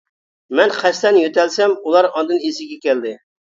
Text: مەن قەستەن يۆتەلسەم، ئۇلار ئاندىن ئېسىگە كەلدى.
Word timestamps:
مەن 0.59 0.71
قەستەن 0.77 1.19
يۆتەلسەم، 1.23 1.75
ئۇلار 1.83 2.09
ئاندىن 2.15 2.41
ئېسىگە 2.49 2.81
كەلدى. 2.89 3.15